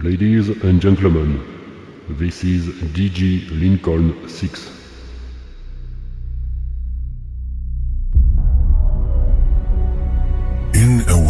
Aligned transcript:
Ladies 0.00 0.48
and 0.48 0.80
gentlemen, 0.80 1.42
this 2.08 2.44
is 2.44 2.68
DJ 2.94 3.50
Lincoln 3.50 4.28
6. 4.28 4.70
In 10.74 11.00
a 11.08 11.27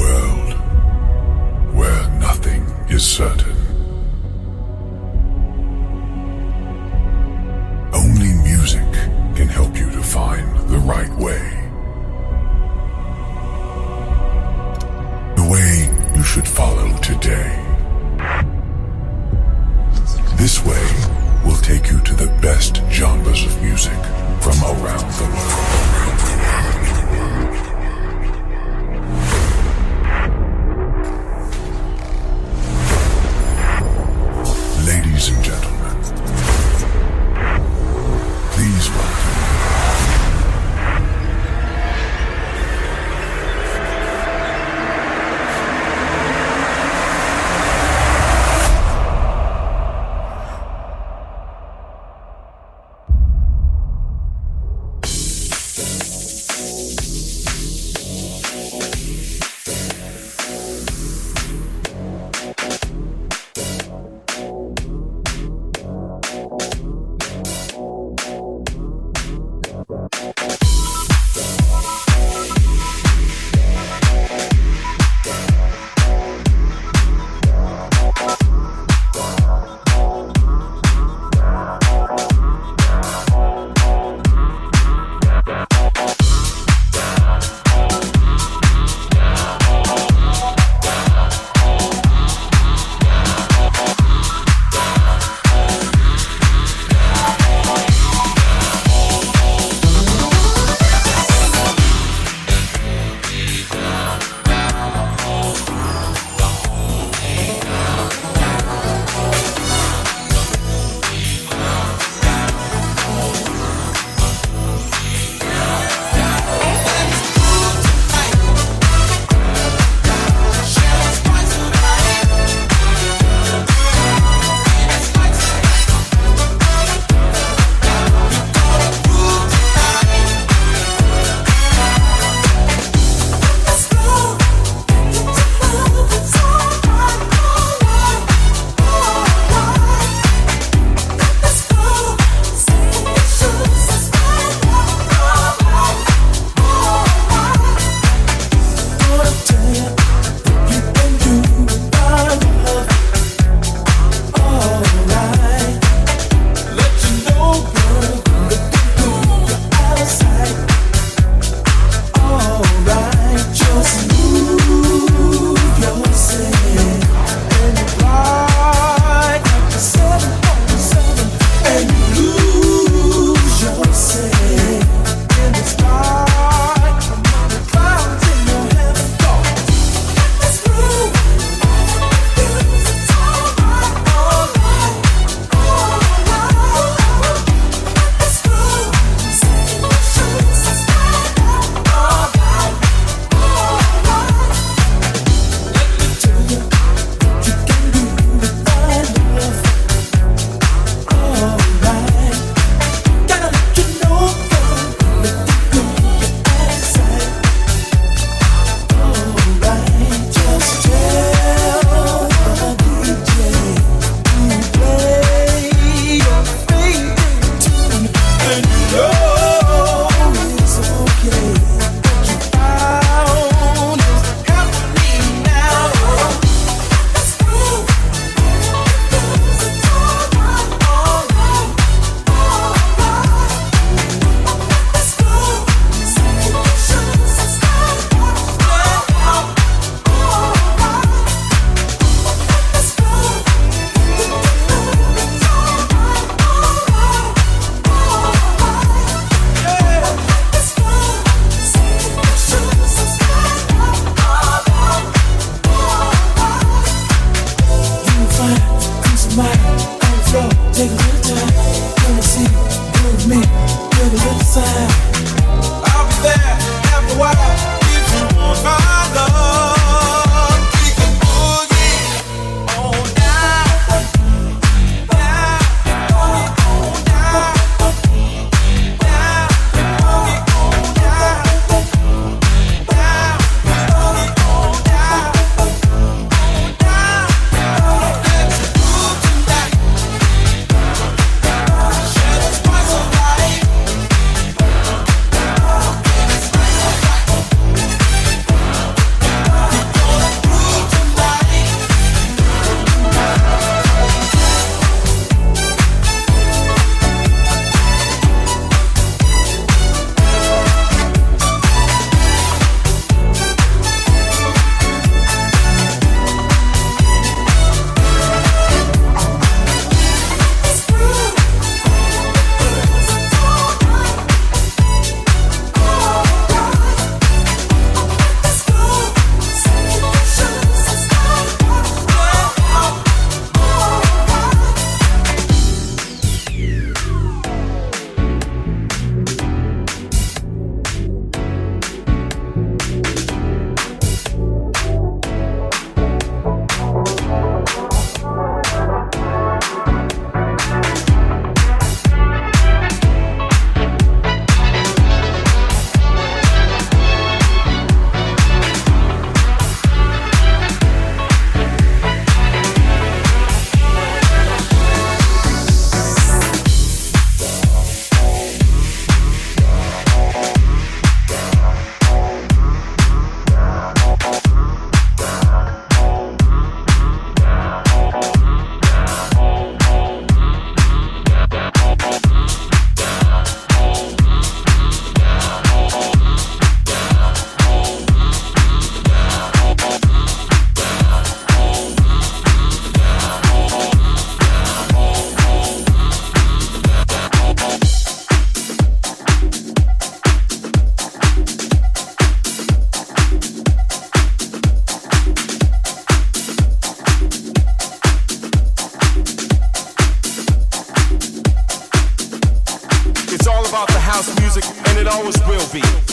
always 415.08 415.38
will 415.46 415.72
be. 415.72 416.07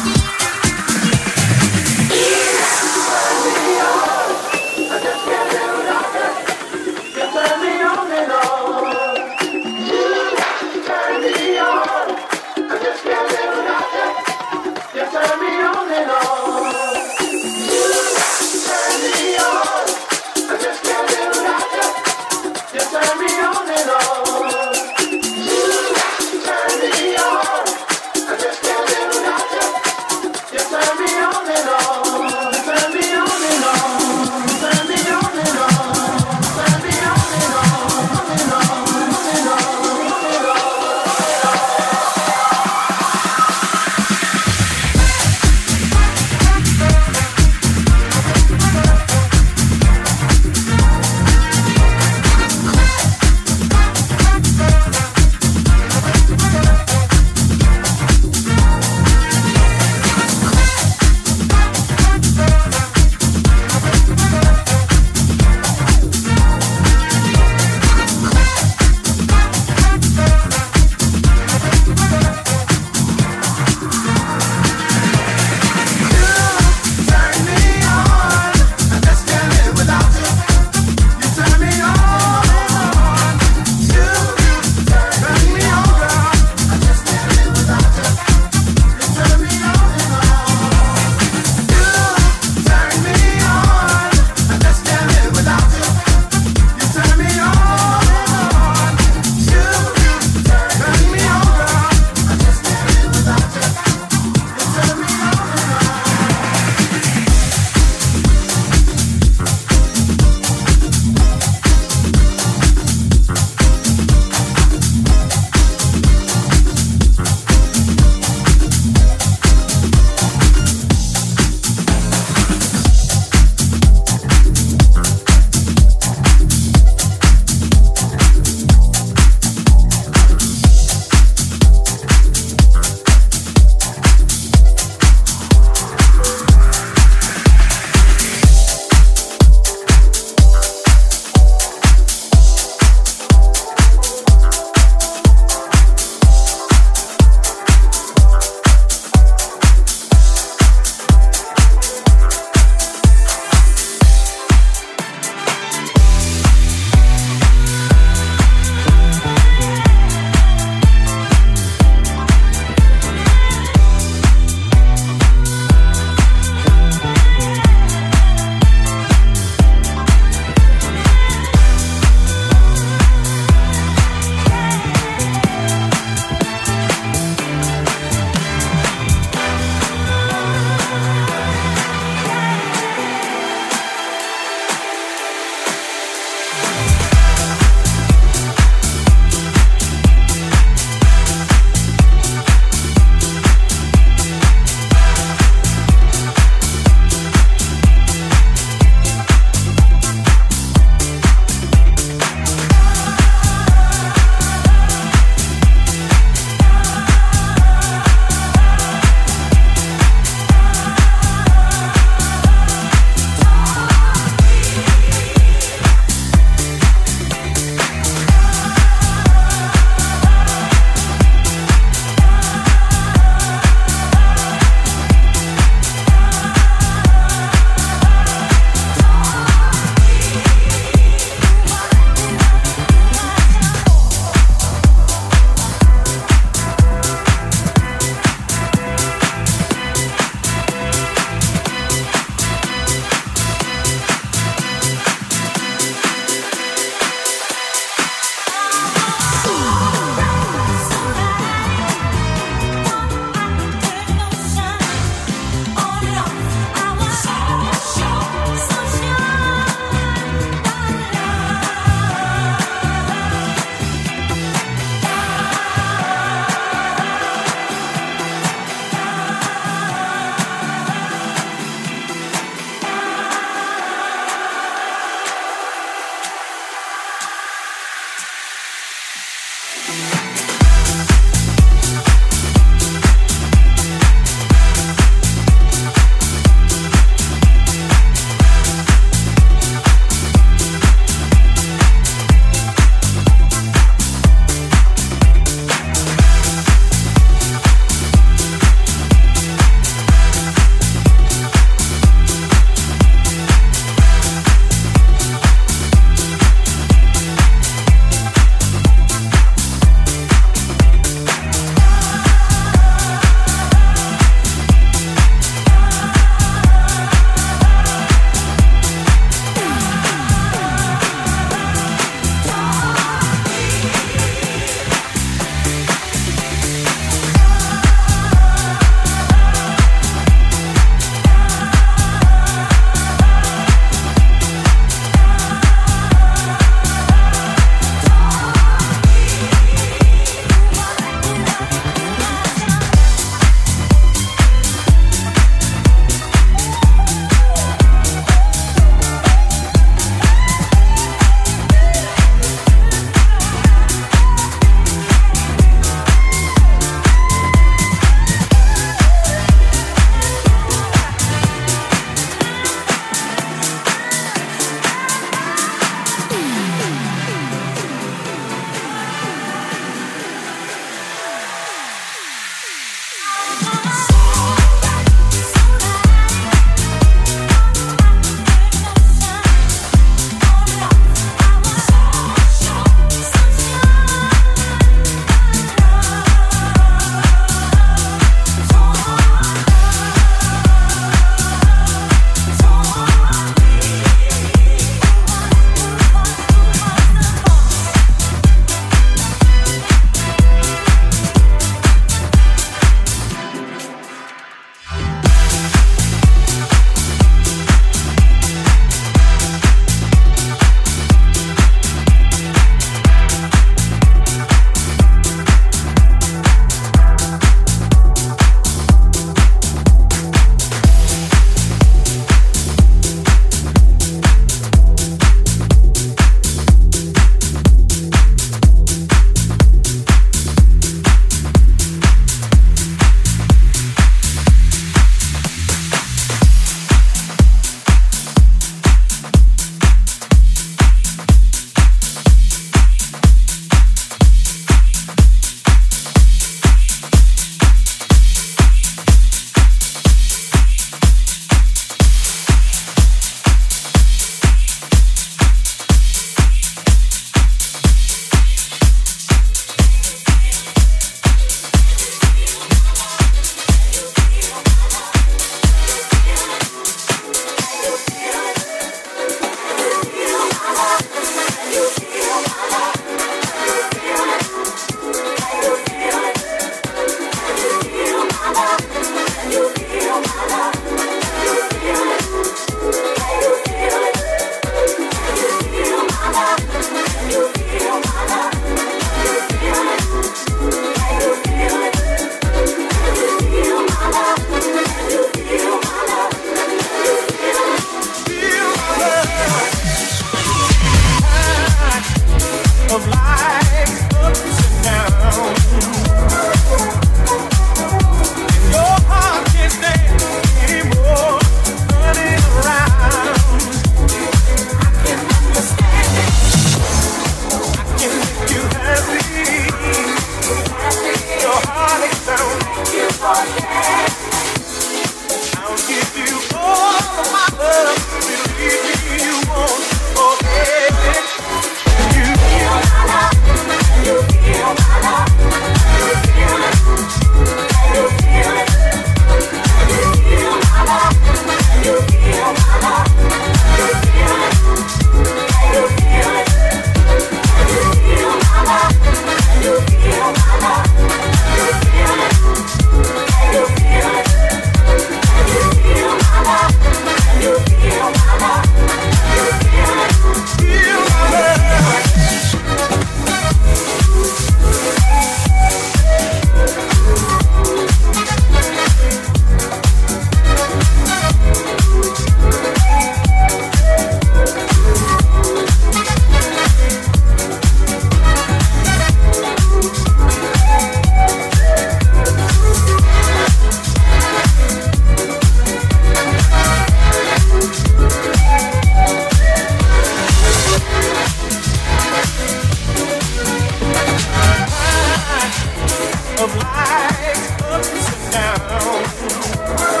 Up 596.91 597.85
and 597.85 598.31
down. 598.33 600.00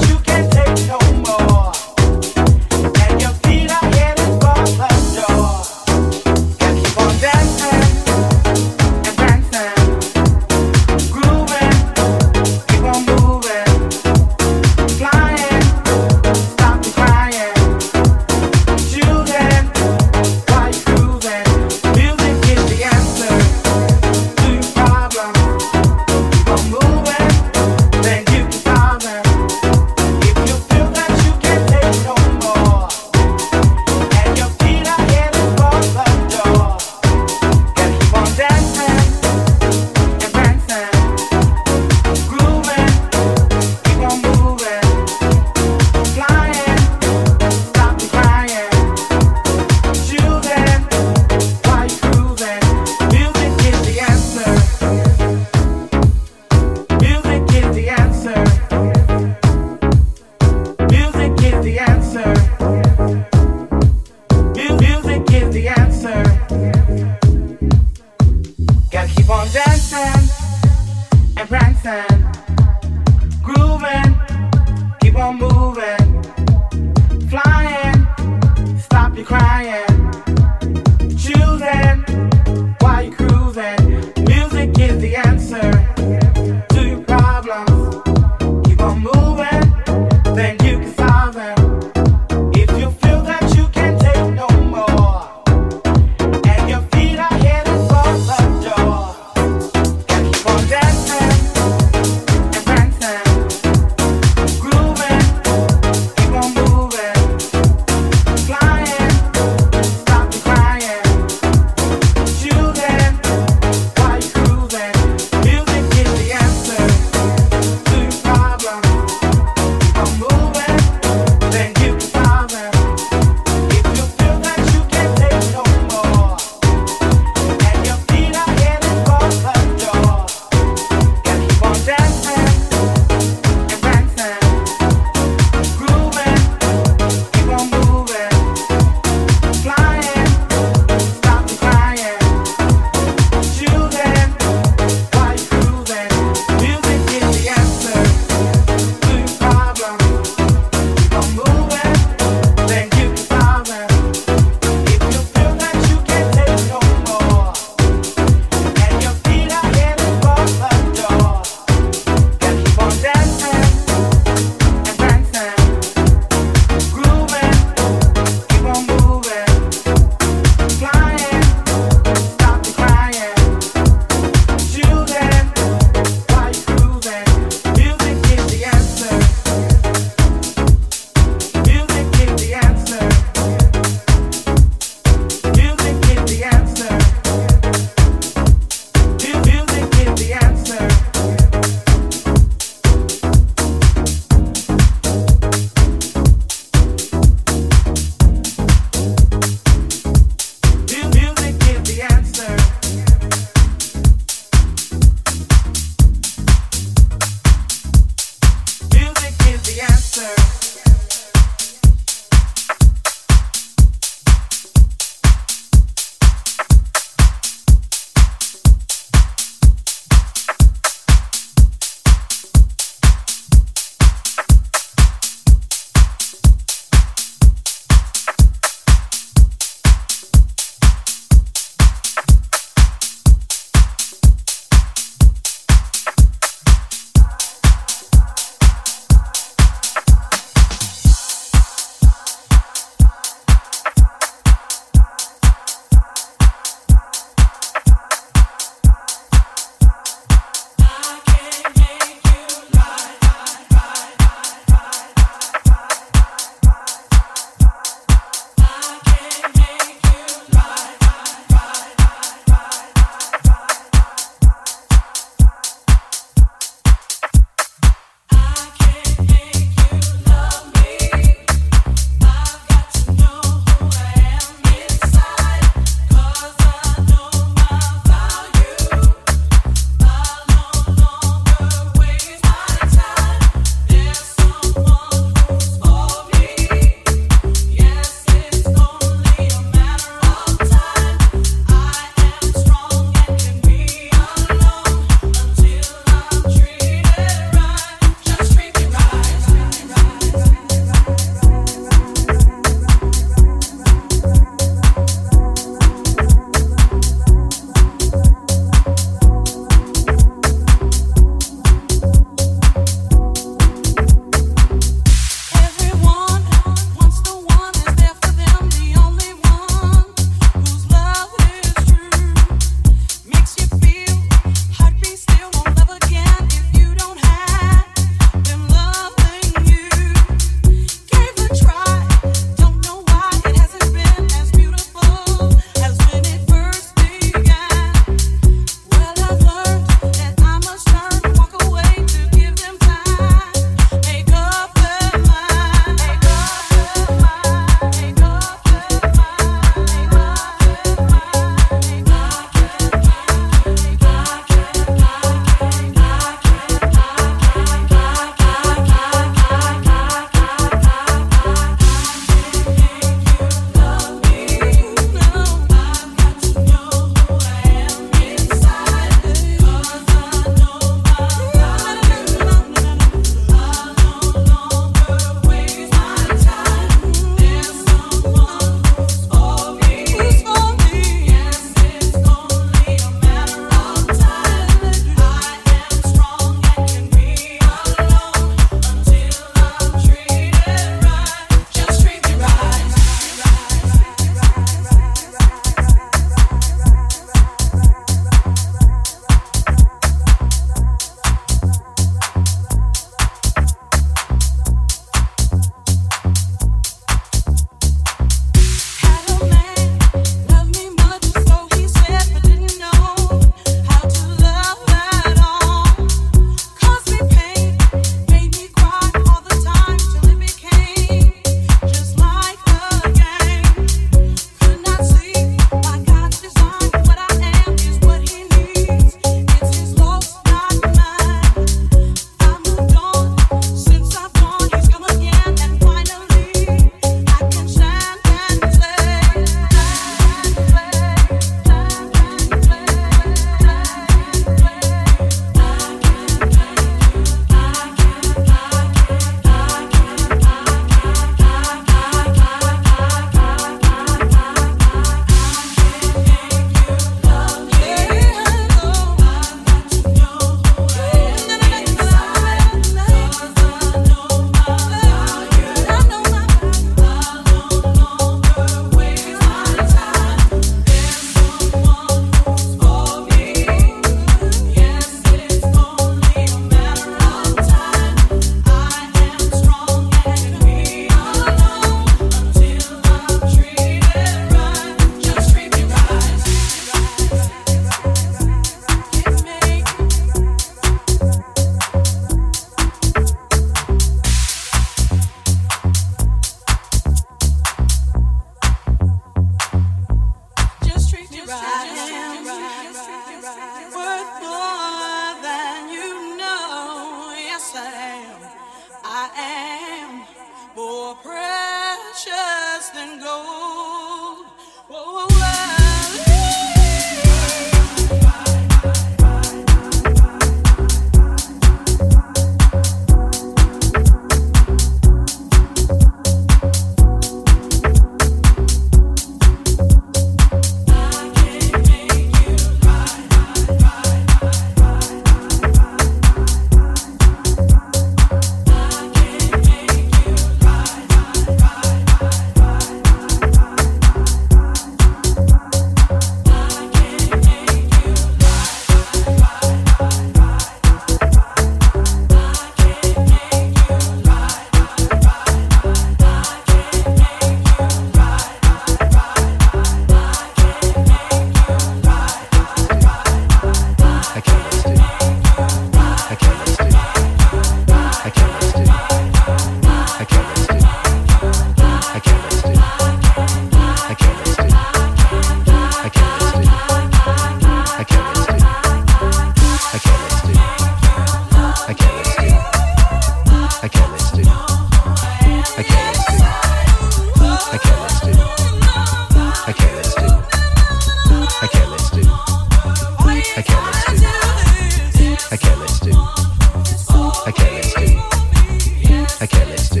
Okay, 599.40 599.64
let's 599.66 599.88
do. 599.90 600.00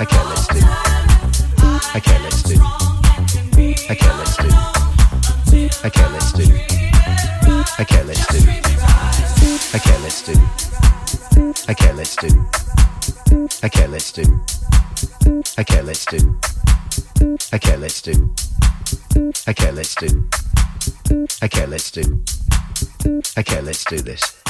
Okay, 0.00 0.24
let's 0.24 0.48
do. 0.48 0.58
Okay, 1.94 2.18
let's 2.18 2.42
do. 2.42 2.60
Okay, 3.90 4.10
let's 4.18 4.36
do. 4.36 4.48
Okay, 5.86 6.08
let's 6.10 6.32
do. 6.32 6.42
Okay, 7.78 8.02
let's 8.02 8.26
do. 8.26 8.42
Okay, 9.78 10.02
let's 10.02 10.22
do. 12.16 12.24
Okay, 13.70 13.86
let's 13.86 14.12
do. 14.12 14.26
Okay, 15.60 15.86
let's 15.86 16.12
do. 16.12 16.38
Okay, 17.54 17.76
let's 17.76 18.02
do. 18.02 18.30
Okay, 19.48 19.70
let's 19.70 19.94
do. 19.94 20.24
Okay, 21.42 21.66
let's 21.66 21.90
do. 21.90 22.22
Okay, 23.38 23.60
let's 23.60 23.84
do. 23.84 23.98
This. 23.98 24.42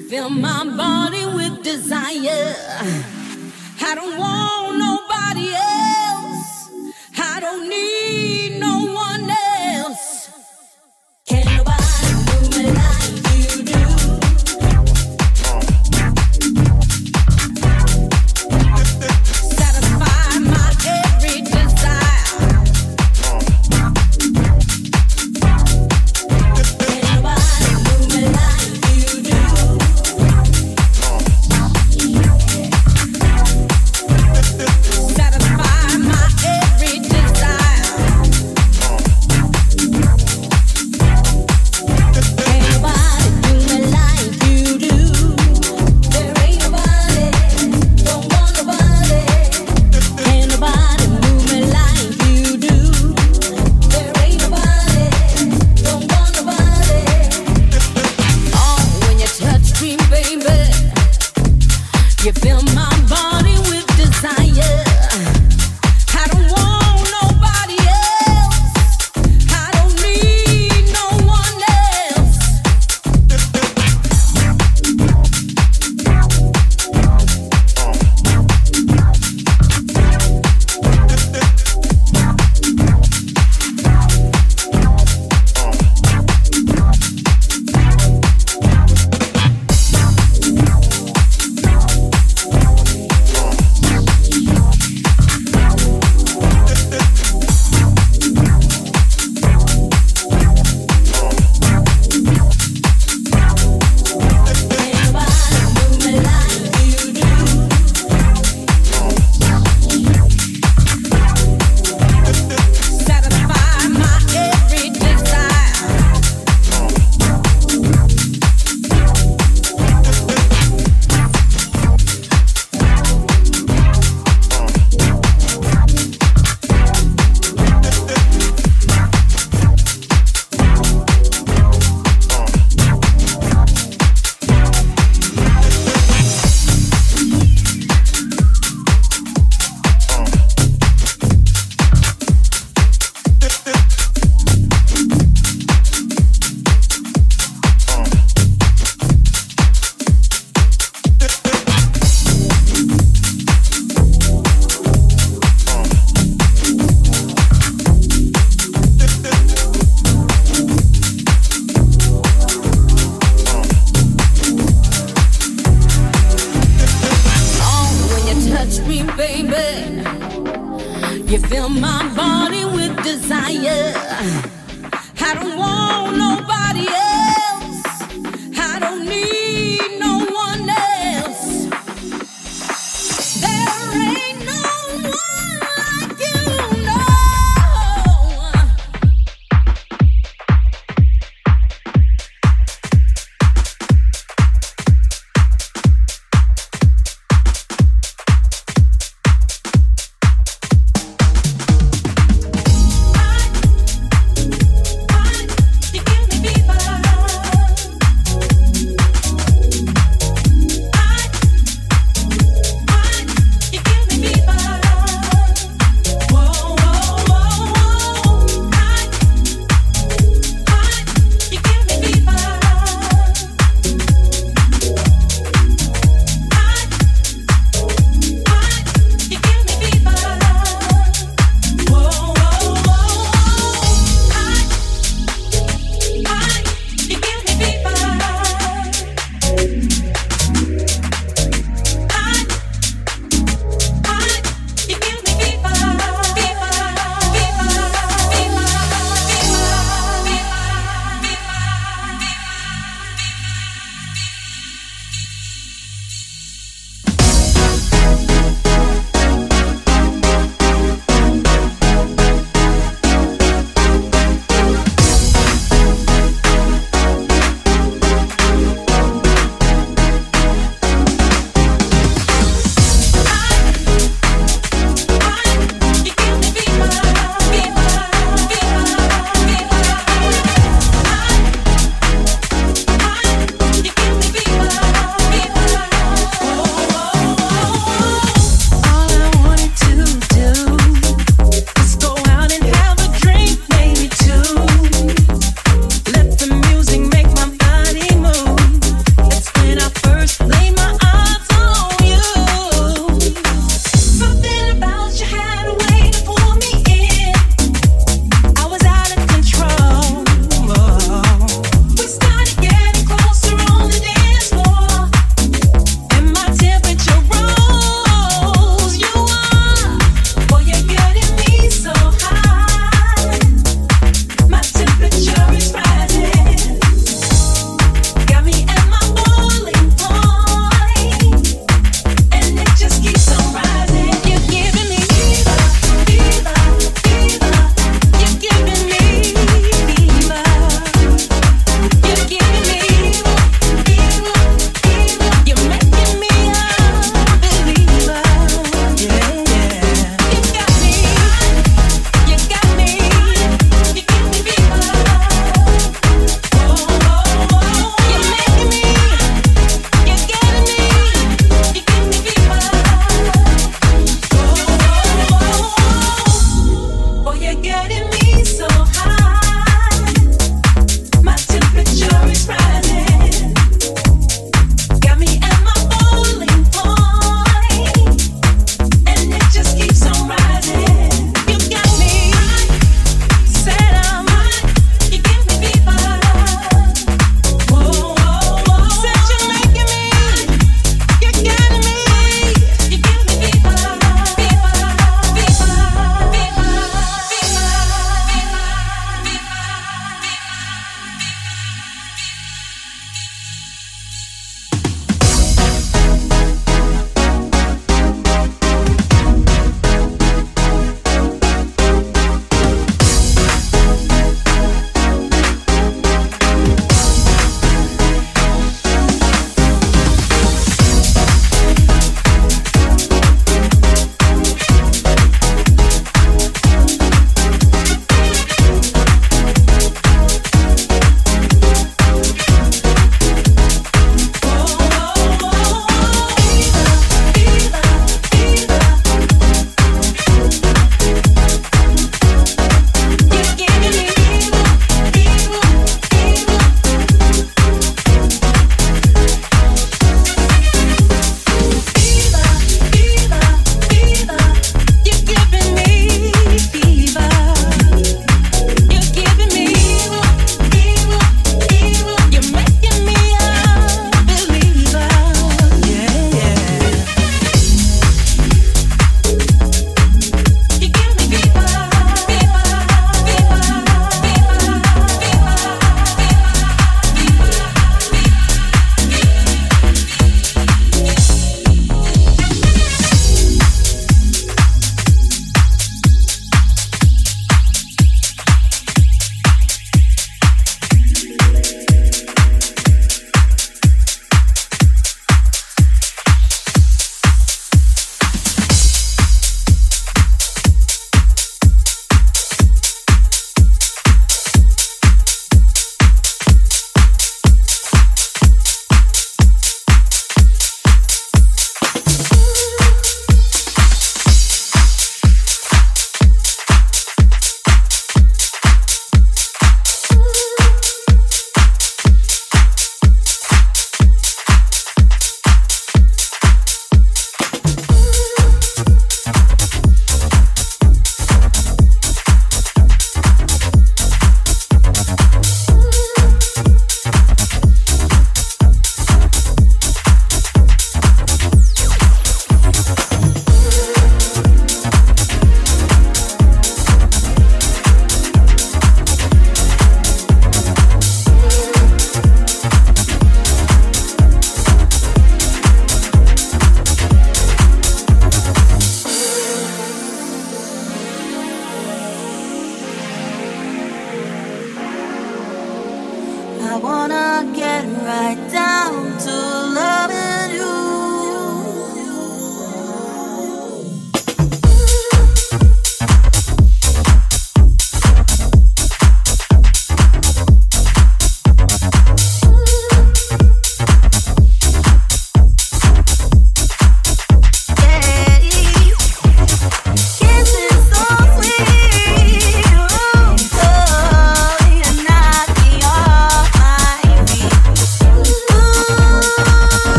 Fever. 0.00 0.47